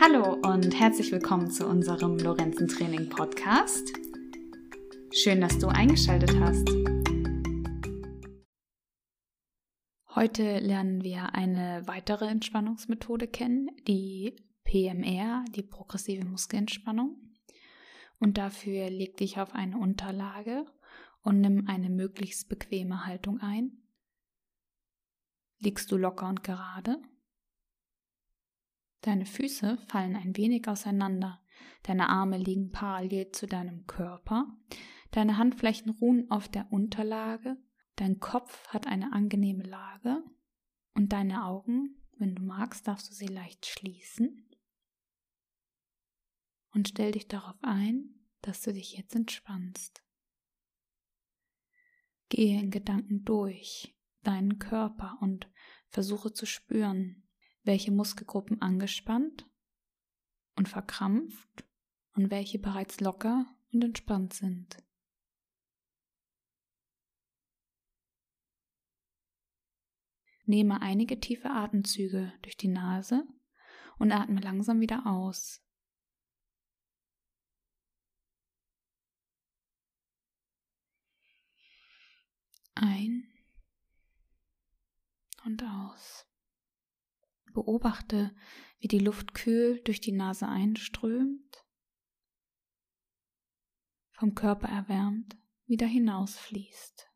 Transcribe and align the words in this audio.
Hallo 0.00 0.34
und 0.34 0.78
herzlich 0.78 1.10
willkommen 1.10 1.50
zu 1.50 1.66
unserem 1.66 2.18
Lorenzen 2.18 2.68
Training 2.68 3.08
Podcast. 3.08 3.92
Schön, 5.12 5.40
dass 5.40 5.58
du 5.58 5.66
eingeschaltet 5.66 6.38
hast. 6.38 6.68
Heute 10.14 10.60
lernen 10.60 11.02
wir 11.02 11.34
eine 11.34 11.82
weitere 11.86 12.26
Entspannungsmethode 12.26 13.26
kennen, 13.26 13.70
die 13.88 14.36
PMR, 14.62 15.44
die 15.56 15.64
progressive 15.64 16.24
Muskelentspannung. 16.24 17.16
Und 18.20 18.38
dafür 18.38 18.90
leg 18.90 19.16
dich 19.16 19.40
auf 19.40 19.52
eine 19.52 19.78
Unterlage 19.78 20.64
und 21.22 21.40
nimm 21.40 21.66
eine 21.66 21.90
möglichst 21.90 22.48
bequeme 22.48 23.04
Haltung 23.04 23.40
ein. 23.40 23.82
Liegst 25.58 25.90
du 25.90 25.96
locker 25.96 26.28
und 26.28 26.44
gerade? 26.44 27.02
Deine 29.08 29.24
Füße 29.24 29.78
fallen 29.88 30.16
ein 30.16 30.36
wenig 30.36 30.68
auseinander, 30.68 31.40
deine 31.82 32.10
Arme 32.10 32.36
liegen 32.36 32.72
parallel 32.72 33.32
zu 33.32 33.46
deinem 33.46 33.86
Körper, 33.86 34.54
deine 35.12 35.38
Handflächen 35.38 35.92
ruhen 35.92 36.30
auf 36.30 36.46
der 36.46 36.70
Unterlage, 36.70 37.56
dein 37.96 38.20
Kopf 38.20 38.68
hat 38.68 38.86
eine 38.86 39.14
angenehme 39.14 39.64
Lage 39.64 40.22
und 40.92 41.14
deine 41.14 41.46
Augen, 41.46 41.96
wenn 42.18 42.34
du 42.34 42.42
magst, 42.42 42.86
darfst 42.86 43.08
du 43.08 43.14
sie 43.14 43.28
leicht 43.28 43.64
schließen. 43.64 44.46
Und 46.74 46.88
stell 46.88 47.12
dich 47.12 47.28
darauf 47.28 47.56
ein, 47.62 48.10
dass 48.42 48.60
du 48.60 48.74
dich 48.74 48.94
jetzt 48.94 49.16
entspannst. 49.16 50.04
Gehe 52.28 52.60
in 52.60 52.70
Gedanken 52.70 53.24
durch 53.24 53.96
deinen 54.22 54.58
Körper 54.58 55.16
und 55.22 55.50
versuche 55.88 56.34
zu 56.34 56.44
spüren, 56.44 57.24
welche 57.68 57.92
Muskelgruppen 57.92 58.62
angespannt 58.62 59.46
und 60.56 60.70
verkrampft 60.70 61.66
und 62.14 62.30
welche 62.30 62.58
bereits 62.58 62.98
locker 63.00 63.44
und 63.70 63.84
entspannt 63.84 64.32
sind. 64.32 64.82
Nehme 70.46 70.80
einige 70.80 71.20
tiefe 71.20 71.50
Atemzüge 71.50 72.32
durch 72.40 72.56
die 72.56 72.68
Nase 72.68 73.28
und 73.98 74.12
atme 74.12 74.40
langsam 74.40 74.80
wieder 74.80 75.04
aus. 75.04 75.62
Ein 82.74 83.28
und 85.44 85.62
aus. 85.62 86.27
Beobachte, 87.58 88.32
wie 88.78 88.86
die 88.86 89.00
Luft 89.00 89.34
kühl 89.34 89.82
durch 89.82 90.00
die 90.00 90.12
Nase 90.12 90.46
einströmt, 90.46 91.66
vom 94.12 94.36
Körper 94.36 94.68
erwärmt 94.68 95.36
wieder 95.66 95.88
hinausfließt. 95.88 97.10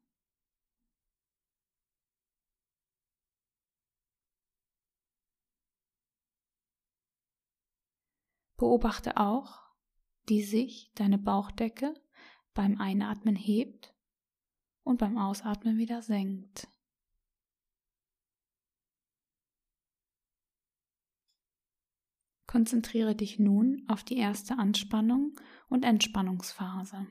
Beobachte 8.56 9.16
auch, 9.16 9.60
wie 10.26 10.42
sich 10.42 10.90
deine 10.96 11.18
Bauchdecke 11.18 11.94
beim 12.52 12.80
Einatmen 12.80 13.36
hebt 13.36 13.94
und 14.82 14.98
beim 14.98 15.18
Ausatmen 15.18 15.78
wieder 15.78 16.02
senkt. 16.02 16.66
Konzentriere 22.52 23.14
dich 23.14 23.38
nun 23.38 23.82
auf 23.88 24.04
die 24.04 24.18
erste 24.18 24.58
Anspannung 24.58 25.32
und 25.70 25.86
Entspannungsphase. 25.86 27.06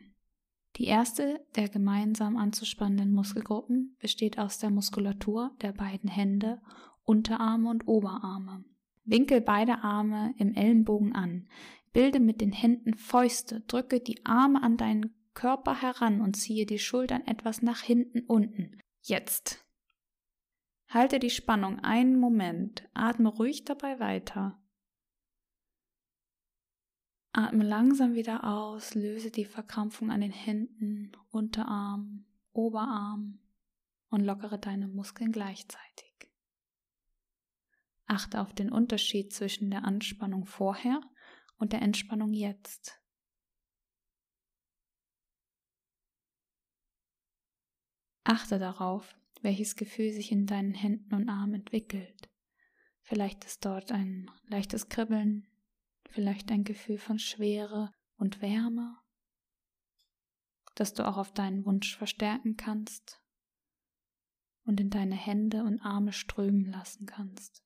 Die 0.76 0.86
erste 0.86 1.44
der 1.56 1.68
gemeinsam 1.68 2.38
anzuspannenden 2.38 3.12
Muskelgruppen 3.12 3.98
besteht 4.00 4.38
aus 4.38 4.60
der 4.60 4.70
Muskulatur 4.70 5.50
der 5.64 5.72
beiden 5.72 6.12
Hände, 6.12 6.62
Unterarme 7.02 7.72
und 7.72 7.88
Oberarme. 7.88 8.66
Winkel 9.04 9.42
beide 9.42 9.84
Arme 9.84 10.36
im 10.38 10.54
Ellenbogen 10.54 11.16
an. 11.16 11.48
Bilde 11.92 12.20
mit 12.20 12.40
den 12.40 12.52
Händen 12.52 12.94
Fäuste, 12.94 13.62
drücke 13.62 14.00
die 14.00 14.24
Arme 14.24 14.62
an 14.62 14.78
deinen 14.78 15.16
Körper 15.34 15.74
heran 15.74 16.22
und 16.22 16.36
ziehe 16.36 16.68
die 16.68 16.78
Schultern 16.78 17.26
etwas 17.26 17.64
nach 17.64 17.82
hinten 17.82 18.20
unten. 18.28 18.78
Jetzt. 19.02 19.66
Halte 20.88 21.18
die 21.18 21.32
Spannung 21.32 21.80
einen 21.80 22.20
Moment, 22.20 22.88
atme 22.94 23.30
ruhig 23.30 23.66
dabei 23.66 24.00
weiter. 24.00 24.61
Atme 27.34 27.64
langsam 27.64 28.14
wieder 28.14 28.44
aus, 28.44 28.94
löse 28.94 29.32
die 29.32 29.46
Verkrampfung 29.46 30.12
an 30.12 30.22
den 30.22 30.34
Händen, 30.34 31.14
Unterarm, 31.30 32.26
Oberarm 32.52 33.40
und 34.10 34.22
lockere 34.26 34.58
deine 34.58 34.88
Muskeln 34.88 35.32
gleichzeitig. 35.32 36.30
Achte 38.06 38.42
auf 38.42 38.54
den 38.54 38.70
Unterschied 38.70 39.32
zwischen 39.32 39.72
der 39.72 39.86
Anspannung 39.86 40.46
vorher 40.46 41.00
und 41.56 41.72
der 41.72 41.82
Entspannung 41.82 42.34
jetzt. 42.34 43.00
Achte 48.26 48.60
darauf, 48.60 49.16
welches 49.42 49.78
Gefühl 49.78 50.12
sich 50.12 50.34
in 50.34 50.46
deinen 50.46 50.74
Händen 50.74 51.16
und 51.16 51.30
Armen 51.30 51.56
entwickelt. 51.56 52.30
Vielleicht 53.02 53.46
ist 53.46 53.64
dort 53.64 53.94
ein 53.94 54.30
leichtes 54.48 54.90
Kribbeln, 54.90 55.48
vielleicht 56.12 56.52
ein 56.52 56.64
Gefühl 56.64 56.98
von 56.98 57.20
Schwere 57.20 57.94
und 58.18 58.42
Wärme, 58.42 58.98
das 60.76 60.94
du 60.94 61.08
auch 61.08 61.18
auf 61.18 61.34
deinen 61.34 61.66
Wunsch 61.66 61.98
verstärken 61.98 62.58
kannst 62.58 63.22
und 64.64 64.80
in 64.80 64.90
deine 64.90 65.16
Hände 65.16 65.64
und 65.64 65.80
Arme 65.82 66.12
strömen 66.12 66.66
lassen 66.66 67.06
kannst. 67.06 67.64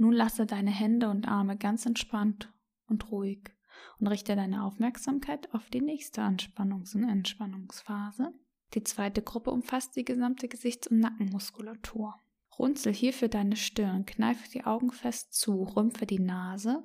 Nun 0.00 0.12
lasse 0.12 0.46
deine 0.46 0.70
Hände 0.70 1.10
und 1.10 1.26
Arme 1.26 1.58
ganz 1.58 1.84
entspannt 1.84 2.54
und 2.86 3.10
ruhig 3.10 3.57
und 3.98 4.06
richte 4.06 4.36
deine 4.36 4.64
Aufmerksamkeit 4.64 5.52
auf 5.54 5.70
die 5.70 5.80
nächste 5.80 6.22
Anspannungs- 6.22 6.94
und 6.94 7.08
Entspannungsphase. 7.08 8.32
Die 8.74 8.84
zweite 8.84 9.22
Gruppe 9.22 9.50
umfasst 9.50 9.96
die 9.96 10.04
gesamte 10.04 10.48
Gesichts- 10.48 10.88
und 10.88 11.00
Nackenmuskulatur. 11.00 12.14
Runzel 12.58 12.92
hierfür 12.92 13.28
deine 13.28 13.56
Stirn, 13.56 14.04
kneife 14.04 14.50
die 14.50 14.64
Augen 14.64 14.90
fest 14.90 15.32
zu, 15.32 15.62
rümpfe 15.62 16.06
die 16.06 16.18
Nase, 16.18 16.82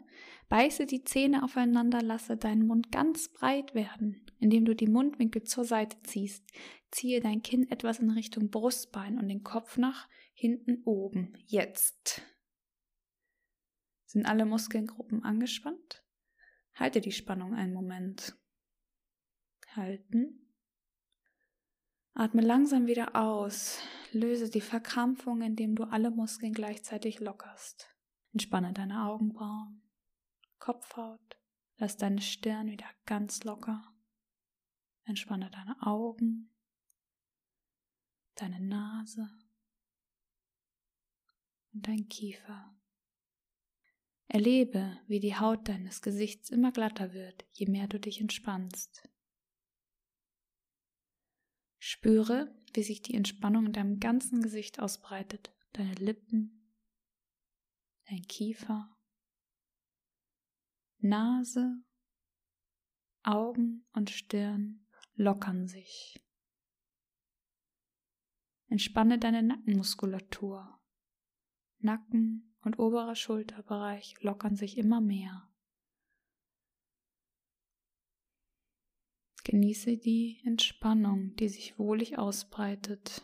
beiße 0.49 0.85
die 0.85 1.03
Zähne 1.03 1.43
aufeinander, 1.43 2.01
lasse 2.01 2.37
deinen 2.37 2.67
Mund 2.67 2.91
ganz 2.91 3.29
breit 3.29 3.73
werden, 3.73 4.25
indem 4.39 4.65
du 4.65 4.75
die 4.75 4.87
Mundwinkel 4.87 5.43
zur 5.43 5.65
Seite 5.65 5.97
ziehst. 6.03 6.45
Ziehe 6.91 7.21
dein 7.21 7.41
Kinn 7.41 7.69
etwas 7.71 7.99
in 7.99 8.11
Richtung 8.11 8.51
Brustbein 8.51 9.17
und 9.17 9.27
den 9.29 9.43
Kopf 9.43 9.77
nach 9.77 10.07
hinten 10.33 10.83
oben. 10.85 11.33
Jetzt. 11.47 12.21
Sind 14.05 14.27
alle 14.27 14.45
Muskelgruppen 14.45 15.23
angespannt? 15.23 16.03
Halte 16.75 17.01
die 17.01 17.11
Spannung 17.11 17.53
einen 17.53 17.73
Moment. 17.73 18.35
Halten. 19.75 20.39
Atme 22.13 22.41
langsam 22.41 22.88
wieder 22.88 23.16
aus. 23.16 23.79
Löse 24.11 24.50
die 24.50 24.61
Verkrampfung, 24.61 25.41
indem 25.41 25.75
du 25.75 25.84
alle 25.85 26.11
Muskeln 26.11 26.53
gleichzeitig 26.53 27.19
lockerst. 27.19 27.89
Entspanne 28.34 28.73
deine 28.73 29.06
Augenbrauen, 29.06 29.81
Kopfhaut. 30.59 31.38
Lass 31.78 31.97
deine 31.97 32.22
Stirn 32.22 32.67
wieder 32.67 32.90
ganz 33.05 33.43
locker. 33.43 33.84
Entspanne 35.05 35.49
deine 35.49 35.75
Augen, 35.81 36.53
deine 38.35 38.59
Nase 38.59 39.29
und 41.73 41.87
dein 41.87 42.08
Kiefer. 42.08 42.73
Erlebe, 44.34 45.00
wie 45.06 45.20
die 45.20 45.35
Haut 45.35 45.70
deines 45.70 46.02
Gesichts 46.02 46.50
immer 46.50 46.72
glatter 46.72 47.14
wird, 47.14 47.46
je 47.52 47.68
mehr 47.68 47.88
du 47.88 48.00
dich 48.00 48.20
entspannst. 48.20 49.08
Spüre, 51.78 52.52
wie 52.74 52.82
sich 52.82 53.03
die 53.03 53.14
Entspannung 53.14 53.68
in 53.68 53.74
deinem 53.74 54.00
ganzen 54.00 54.41
Gesicht 54.41 54.80
ausbreitet, 54.80 55.53
deine 55.74 55.94
Lippen, 55.94 56.74
dein 58.09 58.24
Kiefer, 58.24 58.97
Nase, 60.97 61.84
Augen 63.22 63.85
und 63.91 64.09
Stirn 64.09 64.88
lockern 65.14 65.68
sich. 65.68 66.26
Entspanne 68.66 69.20
deine 69.20 69.44
Nackenmuskulatur, 69.44 70.82
Nacken, 71.78 72.53
und 72.63 72.79
oberer 72.79 73.15
Schulterbereich 73.15 74.15
lockern 74.21 74.55
sich 74.55 74.77
immer 74.77 75.01
mehr. 75.01 75.49
Genieße 79.43 79.97
die 79.97 80.41
Entspannung, 80.45 81.35
die 81.35 81.49
sich 81.49 81.77
wohlig 81.77 82.17
ausbreitet 82.17 83.23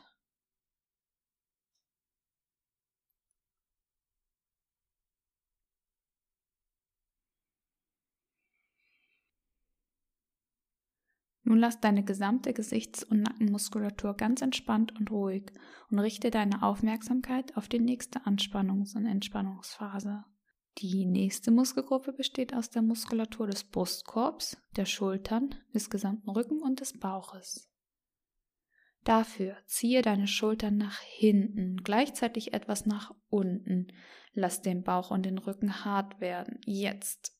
Nun 11.50 11.57
lass 11.57 11.80
deine 11.80 12.04
gesamte 12.04 12.54
Gesichts- 12.54 13.04
und 13.04 13.24
Nackenmuskulatur 13.24 14.13
ganz 14.13 14.44
entspannt 14.44 14.96
und 15.00 15.10
ruhig 15.10 15.51
und 15.90 15.98
richte 15.98 16.30
deine 16.30 16.62
Aufmerksamkeit 16.62 17.57
auf 17.57 17.68
die 17.68 17.80
nächste 17.80 18.19
Anspannungs- 18.28 18.96
und 18.96 19.07
Entspannungsphase. 19.07 20.25
Die 20.78 21.07
nächste 21.07 21.50
Muskelgruppe 21.50 22.13
besteht 22.13 22.54
aus 22.54 22.69
der 22.69 22.84
Muskulatur 22.84 23.48
des 23.48 23.63
Brustkorbs, 23.63 24.57
der 24.75 24.86
Schultern, 24.86 25.56
des 25.74 25.90
gesamten 25.90 26.30
Rücken 26.30 26.62
und 26.62 26.81
des 26.81 27.00
Bauches. 27.00 27.68
Dafür 29.04 29.57
ziehe 29.66 30.04
deine 30.04 30.28
Schultern 30.28 30.78
nach 30.78 31.00
hinten, 31.00 31.78
gleichzeitig 31.78 32.54
etwas 32.54 32.86
nach 32.86 33.16
unten. 33.30 33.88
Lass 34.34 34.62
den 34.62 34.84
Bauch 34.84 35.10
und 35.10 35.25
den 35.25 35.40
Rücken 35.40 35.84
hart 35.84 36.22
werden. 36.22 36.60
Jetzt. 36.68 37.38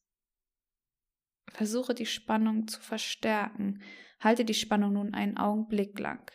Versuche 1.52 1.94
die 1.94 2.06
Spannung 2.06 2.68
zu 2.68 2.80
verstärken. 2.80 3.82
Halte 4.20 4.46
die 4.46 4.54
Spannung 4.54 4.94
nun 4.94 5.14
einen 5.14 5.38
Augenblick 5.38 5.98
lang. 6.00 6.32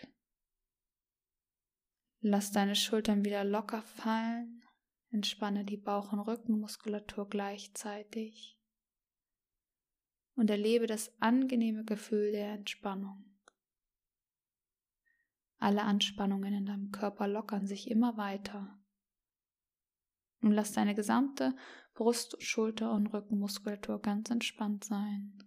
Lass 2.21 2.53
deine 2.53 2.75
Schultern 2.75 3.25
wieder 3.25 3.45
locker 3.45 3.83
fallen. 3.83 4.63
Entspanne 5.11 5.65
die 5.65 5.77
Bauch- 5.77 6.13
und 6.13 6.21
Rückenmuskulatur 6.21 7.29
gleichzeitig 7.29 8.59
und 10.35 10.51
erlebe 10.51 10.87
das 10.87 11.13
angenehme 11.21 11.85
Gefühl 11.85 12.33
der 12.33 12.55
Entspannung. 12.55 13.25
Alle 15.59 15.83
Anspannungen 15.83 16.53
in 16.53 16.67
deinem 16.67 16.91
Körper 16.91 17.29
lockern 17.29 17.67
sich 17.67 17.91
immer 17.91 18.17
weiter. 18.17 18.79
Nun 20.41 20.53
lass 20.53 20.73
deine 20.73 20.95
gesamte 20.95 21.55
Brust-, 21.95 22.37
Schulter- 22.43 22.93
und 22.93 23.07
Rückenmuskulatur 23.09 24.01
ganz 24.01 24.31
entspannt 24.31 24.85
sein. 24.85 25.45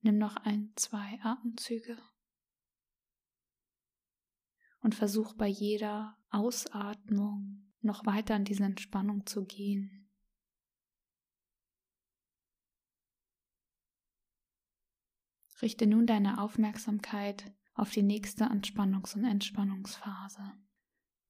Nimm 0.00 0.18
noch 0.18 0.36
ein, 0.36 0.72
zwei 0.76 1.18
Atemzüge 1.22 1.98
und 4.80 4.94
versuch 4.94 5.34
bei 5.34 5.48
jeder 5.48 6.16
Ausatmung 6.30 7.72
noch 7.80 8.06
weiter 8.06 8.36
in 8.36 8.44
diese 8.44 8.62
Entspannung 8.62 9.26
zu 9.26 9.44
gehen. 9.44 10.05
Richte 15.62 15.86
nun 15.86 16.06
deine 16.06 16.40
Aufmerksamkeit 16.40 17.52
auf 17.74 17.90
die 17.90 18.02
nächste 18.02 18.50
Anspannungs- 18.50 19.16
und 19.16 19.24
Entspannungsphase. 19.24 20.42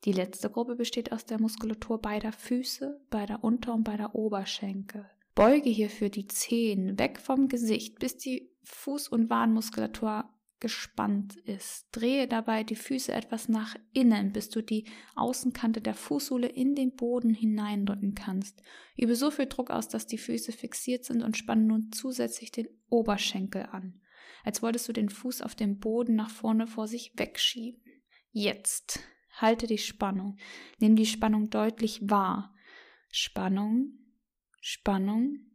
Die 0.05 0.13
letzte 0.13 0.51
Gruppe 0.51 0.77
besteht 0.77 1.13
aus 1.13 1.25
der 1.25 1.41
Muskulatur 1.41 2.01
beider 2.01 2.33
Füße, 2.33 3.01
beider 3.11 3.43
Unter- 3.43 3.75
und 3.75 3.85
beider 3.85 4.15
Oberschenkel. 4.15 5.11
Beuge 5.35 5.69
hierfür 5.69 6.09
die 6.09 6.27
Zehen 6.29 6.99
weg 6.99 7.21
vom 7.21 7.49
Gesicht, 7.49 7.99
bis 7.99 8.17
die 8.17 8.51
Fuß- 8.65 9.09
und 9.11 9.29
Wadenmuskulatur 9.29 10.29
gespannt 10.61 11.37
ist. 11.37 11.87
Drehe 11.93 12.27
dabei 12.27 12.65
die 12.65 12.77
Füße 12.77 13.13
etwas 13.13 13.49
nach 13.49 13.77
innen, 13.93 14.33
bis 14.33 14.49
du 14.49 14.63
die 14.63 14.87
Außenkante 15.15 15.83
der 15.83 15.95
Fußsohle 15.95 16.47
in 16.47 16.75
den 16.75 16.97
Boden 16.97 17.35
hineindrücken 17.35 18.15
kannst. 18.15 18.63
Übe 18.97 19.15
so 19.17 19.31
viel 19.31 19.47
Druck 19.47 19.71
aus, 19.71 19.89
dass 19.89 20.07
die 20.07 20.19
Füße 20.19 20.53
fixiert 20.53 21.05
sind 21.05 21.23
und 21.23 21.37
spanne 21.37 21.65
nun 21.65 21.93
zusätzlich 21.93 22.53
den 22.53 22.69
Oberschenkel 22.89 23.67
an, 23.71 24.01
als 24.45 24.63
wolltest 24.63 24.89
du 24.89 24.93
den 24.93 25.09
Fuß 25.09 25.43
auf 25.43 25.55
dem 25.55 25.79
Boden 25.79 26.15
nach 26.15 26.31
vorne 26.31 26.67
vor 26.67 26.89
sich 26.89 27.13
wegschieben. 27.17 27.83
Jetzt 28.31 29.01
halte 29.33 29.67
die 29.67 29.79
Spannung, 29.79 30.37
nimm 30.79 30.97
die 30.97 31.07
Spannung 31.07 31.51
deutlich 31.51 32.01
wahr. 32.09 32.55
Spannung, 33.11 33.99
Spannung, 34.61 35.47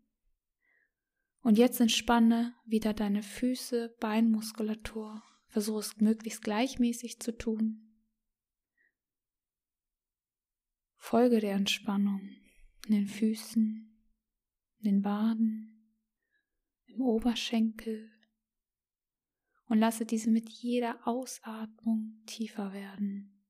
und 1.44 1.57
jetzt 1.57 1.81
entspanne 1.81 2.53
wieder 2.65 2.94
deine 2.94 3.23
Füße, 3.23 3.95
Beinmuskulatur. 4.00 5.24
Versuche 5.47 5.79
es 5.79 5.97
möglichst 5.97 6.44
gleichmäßig 6.44 7.19
zu 7.19 7.35
tun. 7.35 7.88
Folge 10.97 11.39
der 11.39 11.53
Entspannung 11.53 12.21
in 12.88 12.94
den 12.94 13.07
Füßen, 13.07 13.91
in 14.77 14.83
den 14.83 15.03
Waden, 15.03 15.97
im 16.85 17.01
Oberschenkel 17.01 18.12
und 19.71 19.79
lasse 19.79 20.06
diese 20.06 20.29
mit 20.29 20.50
jeder 20.50 21.07
Ausatmung 21.07 22.21
tiefer 22.25 22.73
werden. 22.73 23.41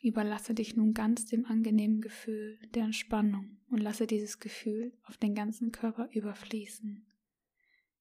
Überlasse 0.00 0.54
dich 0.54 0.76
nun 0.76 0.94
ganz 0.94 1.26
dem 1.26 1.44
angenehmen 1.44 2.00
Gefühl 2.00 2.60
der 2.72 2.84
Entspannung 2.84 3.58
und 3.68 3.78
lasse 3.78 4.06
dieses 4.06 4.38
Gefühl 4.38 4.96
auf 5.02 5.16
den 5.16 5.34
ganzen 5.34 5.72
Körper 5.72 6.08
überfließen, 6.12 7.04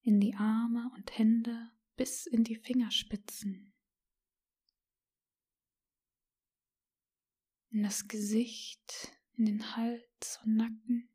in 0.04 0.20
die 0.20 0.36
Arme 0.36 0.92
und 0.96 1.18
Hände 1.18 1.72
bis 1.96 2.28
in 2.28 2.44
die 2.44 2.56
Fingerspitzen, 2.56 3.74
in 7.70 7.84
das 7.84 8.08
Gesicht, 8.08 9.12
in 9.36 9.46
den 9.46 9.76
Hals 9.76 10.40
und 10.44 10.56
Nacken. 10.56 11.10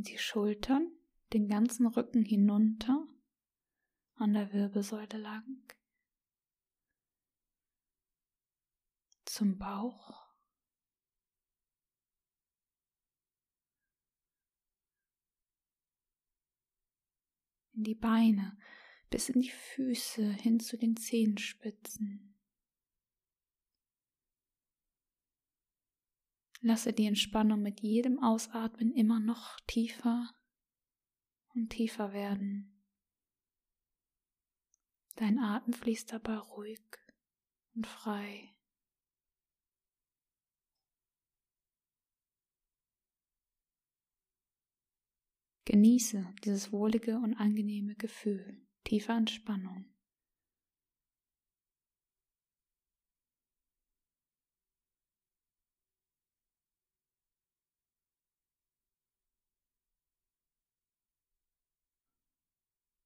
in 0.00 0.04
die 0.04 0.18
Schultern, 0.18 0.90
den 1.34 1.46
ganzen 1.46 1.86
Rücken 1.86 2.24
hinunter 2.24 3.06
an 4.14 4.32
der 4.32 4.50
Wirbelsäule 4.54 5.18
lang, 5.18 5.74
zum 9.26 9.58
Bauch, 9.58 10.26
in 17.74 17.84
die 17.84 17.94
Beine, 17.94 18.56
bis 19.10 19.28
in 19.28 19.40
die 19.40 19.50
Füße 19.50 20.32
hin 20.32 20.60
zu 20.60 20.78
den 20.78 20.96
Zehenspitzen. 20.96 22.38
Lasse 26.62 26.92
die 26.92 27.06
Entspannung 27.06 27.62
mit 27.62 27.80
jedem 27.80 28.22
Ausatmen 28.22 28.92
immer 28.92 29.18
noch 29.18 29.58
tiefer 29.66 30.30
und 31.54 31.70
tiefer 31.70 32.12
werden. 32.12 32.84
Dein 35.16 35.38
Atem 35.38 35.72
fließt 35.72 36.12
dabei 36.12 36.36
ruhig 36.36 36.80
und 37.74 37.86
frei. 37.86 38.54
Genieße 45.64 46.34
dieses 46.44 46.72
wohlige 46.72 47.16
und 47.16 47.34
angenehme 47.34 47.94
Gefühl 47.94 48.69
tiefer 48.90 49.16
Entspannung. 49.16 49.84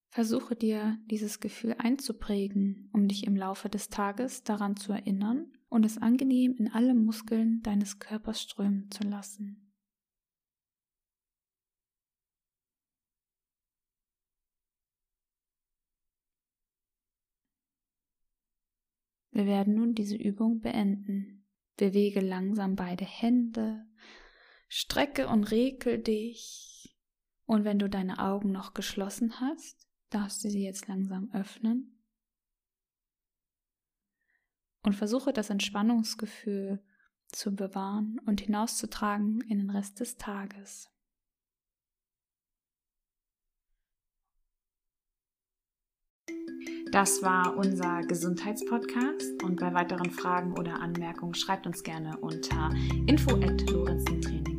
Versuche 0.08 0.56
dir 0.56 0.96
dieses 1.10 1.40
Gefühl 1.40 1.74
einzuprägen, 1.76 2.88
um 2.94 3.06
dich 3.06 3.26
im 3.26 3.36
Laufe 3.36 3.68
des 3.68 3.90
Tages 3.90 4.42
daran 4.42 4.76
zu 4.76 4.92
erinnern 4.92 5.52
und 5.68 5.84
es 5.84 5.98
angenehm 5.98 6.54
in 6.56 6.72
alle 6.72 6.94
Muskeln 6.94 7.60
deines 7.62 7.98
Körpers 7.98 8.40
strömen 8.40 8.90
zu 8.90 9.02
lassen. 9.02 9.63
Wir 19.34 19.44
werden 19.44 19.74
nun 19.74 19.94
diese 19.94 20.16
Übung 20.16 20.60
beenden. 20.60 21.46
Bewege 21.76 22.20
langsam 22.20 22.76
beide 22.76 23.04
Hände, 23.04 23.84
strecke 24.68 25.28
und 25.28 25.44
rekel 25.50 25.98
dich. 25.98 26.96
Und 27.44 27.64
wenn 27.64 27.78
du 27.78 27.90
deine 27.90 28.20
Augen 28.20 28.52
noch 28.52 28.72
geschlossen 28.72 29.40
hast, 29.40 29.86
darfst 30.08 30.42
du 30.42 30.48
sie 30.48 30.64
jetzt 30.64 30.88
langsam 30.88 31.30
öffnen. 31.32 31.94
und 34.84 34.92
versuche 34.92 35.32
das 35.32 35.50
Entspannungsgefühl 35.50 36.80
zu 37.28 37.56
bewahren 37.56 38.20
und 38.26 38.40
hinauszutragen 38.42 39.40
in 39.40 39.58
den 39.58 39.70
Rest 39.70 39.98
des 39.98 40.16
Tages. 40.16 40.90
Das 46.92 47.22
war 47.22 47.56
unser 47.56 48.02
Gesundheitspodcast. 48.02 49.42
Und 49.42 49.58
bei 49.58 49.74
weiteren 49.74 50.10
Fragen 50.10 50.52
oder 50.56 50.80
Anmerkungen 50.80 51.34
schreibt 51.34 51.66
uns 51.66 51.82
gerne 51.82 52.16
unter 52.18 52.70
info@ 53.06 54.53